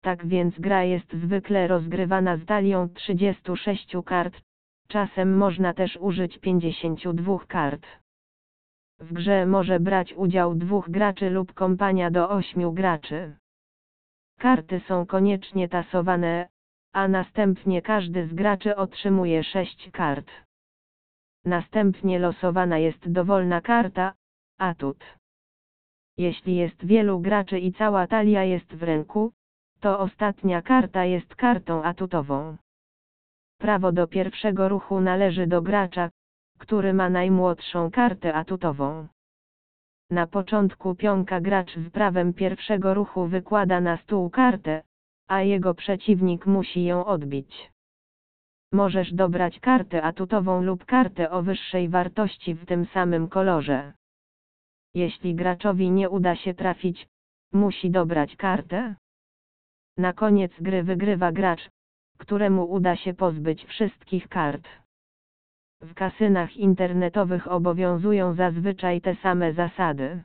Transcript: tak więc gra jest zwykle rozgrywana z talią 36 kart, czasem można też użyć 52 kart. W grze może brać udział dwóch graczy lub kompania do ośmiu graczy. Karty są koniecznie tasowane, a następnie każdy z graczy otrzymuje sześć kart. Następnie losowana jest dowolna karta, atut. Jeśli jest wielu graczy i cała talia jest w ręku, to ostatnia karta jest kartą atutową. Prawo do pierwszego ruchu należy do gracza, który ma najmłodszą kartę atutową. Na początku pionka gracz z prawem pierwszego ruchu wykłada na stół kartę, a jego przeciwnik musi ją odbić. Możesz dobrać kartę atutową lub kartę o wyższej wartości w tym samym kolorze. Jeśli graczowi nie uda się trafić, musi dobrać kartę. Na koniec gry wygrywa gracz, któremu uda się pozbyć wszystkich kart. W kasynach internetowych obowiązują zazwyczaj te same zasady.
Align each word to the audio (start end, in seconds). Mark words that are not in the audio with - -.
tak 0.00 0.26
więc 0.26 0.60
gra 0.60 0.84
jest 0.84 1.12
zwykle 1.12 1.68
rozgrywana 1.68 2.36
z 2.36 2.44
talią 2.46 2.88
36 2.88 3.96
kart, 4.06 4.40
czasem 4.88 5.36
można 5.36 5.74
też 5.74 5.96
użyć 6.00 6.38
52 6.38 7.38
kart. 7.48 7.86
W 9.00 9.12
grze 9.12 9.46
może 9.46 9.80
brać 9.80 10.12
udział 10.12 10.54
dwóch 10.54 10.90
graczy 10.90 11.30
lub 11.30 11.54
kompania 11.54 12.10
do 12.10 12.30
ośmiu 12.30 12.72
graczy. 12.72 13.36
Karty 14.38 14.80
są 14.80 15.06
koniecznie 15.06 15.68
tasowane, 15.68 16.48
a 16.92 17.08
następnie 17.08 17.82
każdy 17.82 18.28
z 18.28 18.34
graczy 18.34 18.76
otrzymuje 18.76 19.44
sześć 19.44 19.90
kart. 19.90 20.30
Następnie 21.44 22.18
losowana 22.18 22.78
jest 22.78 23.12
dowolna 23.12 23.60
karta, 23.60 24.14
atut. 24.58 25.04
Jeśli 26.16 26.56
jest 26.56 26.86
wielu 26.86 27.20
graczy 27.20 27.58
i 27.58 27.72
cała 27.72 28.06
talia 28.06 28.44
jest 28.44 28.74
w 28.74 28.82
ręku, 28.82 29.32
to 29.80 29.98
ostatnia 29.98 30.62
karta 30.62 31.04
jest 31.04 31.34
kartą 31.34 31.82
atutową. 31.82 32.56
Prawo 33.58 33.92
do 33.92 34.06
pierwszego 34.06 34.68
ruchu 34.68 35.00
należy 35.00 35.46
do 35.46 35.62
gracza, 35.62 36.10
który 36.58 36.94
ma 36.94 37.10
najmłodszą 37.10 37.90
kartę 37.90 38.34
atutową. 38.34 39.08
Na 40.10 40.26
początku 40.26 40.94
pionka 40.94 41.40
gracz 41.40 41.76
z 41.76 41.90
prawem 41.90 42.34
pierwszego 42.34 42.94
ruchu 42.94 43.26
wykłada 43.26 43.80
na 43.80 43.96
stół 43.96 44.30
kartę, 44.30 44.82
a 45.28 45.42
jego 45.42 45.74
przeciwnik 45.74 46.46
musi 46.46 46.84
ją 46.84 47.04
odbić. 47.04 47.72
Możesz 48.72 49.14
dobrać 49.14 49.60
kartę 49.60 50.02
atutową 50.02 50.62
lub 50.62 50.84
kartę 50.84 51.30
o 51.30 51.42
wyższej 51.42 51.88
wartości 51.88 52.54
w 52.54 52.66
tym 52.66 52.86
samym 52.86 53.28
kolorze. 53.28 53.92
Jeśli 54.94 55.34
graczowi 55.34 55.90
nie 55.90 56.10
uda 56.10 56.36
się 56.36 56.54
trafić, 56.54 57.08
musi 57.52 57.90
dobrać 57.90 58.36
kartę. 58.36 58.94
Na 60.00 60.12
koniec 60.12 60.52
gry 60.60 60.82
wygrywa 60.82 61.32
gracz, 61.32 61.70
któremu 62.18 62.64
uda 62.64 62.96
się 62.96 63.14
pozbyć 63.14 63.64
wszystkich 63.64 64.28
kart. 64.28 64.68
W 65.82 65.94
kasynach 65.94 66.56
internetowych 66.56 67.48
obowiązują 67.48 68.34
zazwyczaj 68.34 69.00
te 69.00 69.14
same 69.14 69.52
zasady. 69.52 70.22